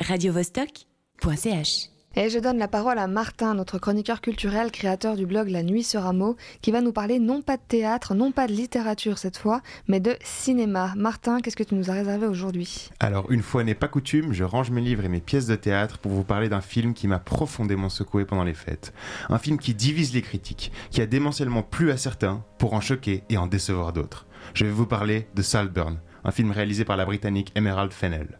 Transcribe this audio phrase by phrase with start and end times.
[0.00, 1.90] radiovostok.ch.
[2.18, 5.82] Et je donne la parole à Martin, notre chroniqueur culturel, créateur du blog La Nuit
[5.82, 9.36] sera mot, qui va nous parler non pas de théâtre, non pas de littérature cette
[9.36, 10.94] fois, mais de cinéma.
[10.96, 12.88] Martin, qu'est-ce que tu nous as réservé aujourd'hui?
[13.00, 15.98] Alors, une fois n'est pas coutume, je range mes livres et mes pièces de théâtre
[15.98, 18.94] pour vous parler d'un film qui m'a profondément secoué pendant les fêtes.
[19.28, 23.24] Un film qui divise les critiques, qui a démentiellement plu à certains pour en choquer
[23.28, 24.26] et en décevoir d'autres.
[24.54, 28.38] Je vais vous parler de Saltburn, un film réalisé par la britannique Emerald Fennell.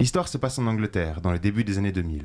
[0.00, 2.24] L'histoire se passe en Angleterre, dans le début des années 2000.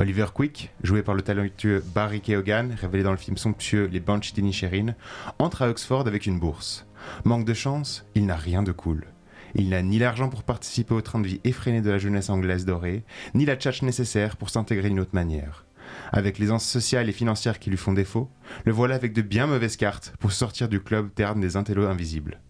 [0.00, 4.34] Oliver Quick, joué par le talentueux Barry Keoghan, révélé dans le film somptueux Les Banshees
[4.34, 4.94] d'Inisherin,
[5.38, 6.86] entre à Oxford avec une bourse.
[7.24, 9.06] Manque de chance, il n'a rien de cool.
[9.54, 12.64] Il n'a ni l'argent pour participer au train de vie effréné de la jeunesse anglaise
[12.64, 15.64] dorée, ni la tchatch nécessaire pour s'intégrer d'une autre manière.
[16.12, 18.28] Avec les anses sociales et financières qui lui font défaut,
[18.64, 22.40] le voilà avec de bien mauvaises cartes pour sortir du club terne des intellos invisibles.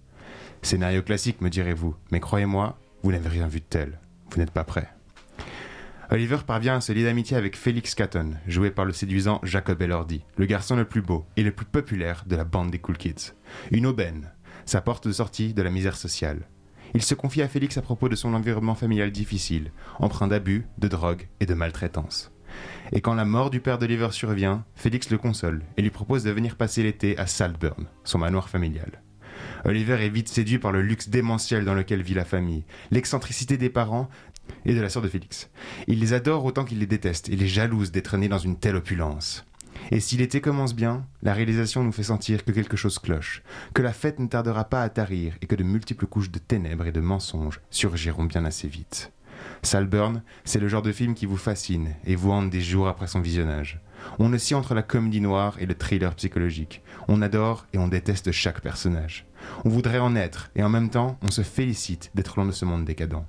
[0.62, 4.00] Scénario classique, me direz-vous, mais croyez-moi, vous n'avez rien vu de tel.
[4.30, 4.88] Vous n'êtes pas prêt.
[6.10, 10.24] Oliver parvient à se lier d'amitié avec Félix Catton, joué par le séduisant Jacob Elordi,
[10.36, 13.34] le garçon le plus beau et le plus populaire de la bande des Cool Kids.
[13.70, 14.32] Une aubaine,
[14.64, 16.48] sa porte de sortie de la misère sociale.
[16.94, 20.88] Il se confie à Félix à propos de son environnement familial difficile, empreint d'abus, de
[20.88, 22.32] drogue et de maltraitance.
[22.92, 26.30] Et quand la mort du père d'Oliver survient, Félix le console et lui propose de
[26.30, 29.02] venir passer l'été à Saltburn, son manoir familial.
[29.64, 33.70] Oliver est vite séduit par le luxe démentiel dans lequel vit la famille, l'excentricité des
[33.70, 34.08] parents
[34.64, 35.50] et de la sœur de Félix.
[35.86, 38.76] Il les adore autant qu'il les déteste et les jalouse d'être nés dans une telle
[38.76, 39.44] opulence.
[39.90, 43.42] Et si l'été commence bien, la réalisation nous fait sentir que quelque chose cloche,
[43.74, 46.86] que la fête ne tardera pas à tarir et que de multiples couches de ténèbres
[46.86, 49.12] et de mensonges surgiront bien assez vite.
[49.62, 53.06] Salburn, c'est le genre de film qui vous fascine et vous hante des jours après
[53.06, 53.80] son visionnage.
[54.18, 56.82] On oscille entre la comédie noire et le thriller psychologique.
[57.08, 59.26] On adore et on déteste chaque personnage.
[59.64, 62.64] On voudrait en être et en même temps, on se félicite d'être loin de ce
[62.64, 63.24] monde décadent.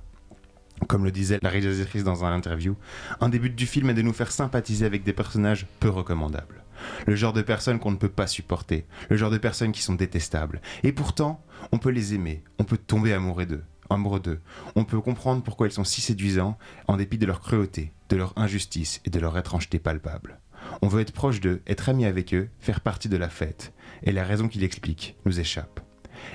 [0.88, 2.76] Comme le disait la réalisatrice dans un interview,
[3.20, 6.64] un des buts du film est de nous faire sympathiser avec des personnages peu recommandables.
[7.06, 9.94] Le genre de personnes qu'on ne peut pas supporter, le genre de personnes qui sont
[9.94, 10.62] détestables.
[10.82, 13.64] Et pourtant, on peut les aimer, on peut tomber amoureux d'eux.
[13.90, 14.40] Amoureux d'eux.
[14.76, 18.32] On peut comprendre pourquoi ils sont si séduisants en dépit de leur cruauté, de leur
[18.36, 20.38] injustice et de leur étrangeté palpable.
[20.82, 23.72] On veut être proche d'eux, être ami avec eux, faire partie de la fête.
[24.02, 25.80] Et la raison qu'il explique nous échappe.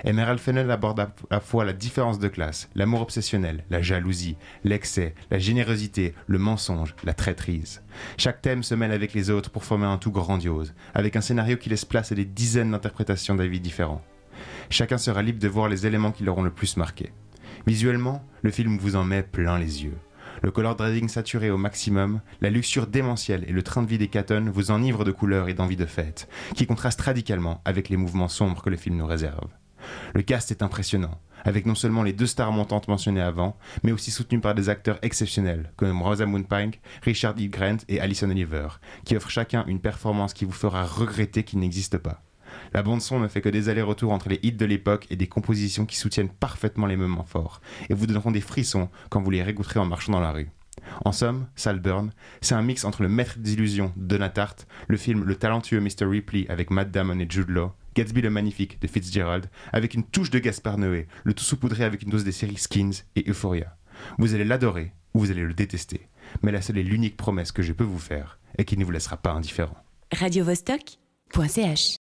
[0.03, 5.15] Emerald Fennell aborde à la fois la différence de classe, l'amour obsessionnel, la jalousie, l'excès,
[5.31, 7.83] la générosité, le mensonge, la traîtrise.
[8.17, 11.57] Chaque thème se mêle avec les autres pour former un tout grandiose, avec un scénario
[11.57, 14.01] qui laisse place à des dizaines d'interprétations d'avis différents.
[14.69, 17.11] Chacun sera libre de voir les éléments qui l'auront le plus marqué.
[17.67, 19.97] Visuellement, le film vous en met plein les yeux.
[20.45, 24.09] Le color grading saturé au maximum, la luxure démentielle et le train de vie des
[24.09, 28.27] Catton vous enivrent de couleurs et d'envie de fête, qui contrastent radicalement avec les mouvements
[28.27, 29.49] sombres que le film nous réserve.
[30.13, 34.11] Le cast est impressionnant, avec non seulement les deux stars montantes mentionnées avant, mais aussi
[34.11, 37.47] soutenu par des acteurs exceptionnels comme Rosamund Pike, Richard E.
[37.47, 38.67] Grant et Alison Oliver,
[39.03, 42.21] qui offrent chacun une performance qui vous fera regretter qu'il n'existe pas.
[42.73, 45.85] La bande-son ne fait que des allers-retours entre les hits de l'époque et des compositions
[45.85, 49.79] qui soutiennent parfaitement les moments forts, et vous donneront des frissons quand vous les réécouterez
[49.79, 50.49] en marchant dans la rue.
[51.03, 52.11] En somme, Salburn,
[52.41, 54.55] c'est un mix entre le maître d'illusion de Donatart,
[54.87, 56.05] le film Le talentueux Mr.
[56.05, 60.29] Ripley avec Matt Damon et Jude Law, Gatsby le magnifique de Fitzgerald, avec une touche
[60.29, 63.77] de Gaspard Noé, le tout saupoudré avec une dose des séries Skins et Euphoria.
[64.17, 66.09] Vous allez l'adorer ou vous allez le détester,
[66.43, 68.91] mais la seule et l'unique promesse que je peux vous faire est qu'il ne vous
[68.91, 69.77] laissera pas indifférent.
[70.11, 71.93] radiovostok.ch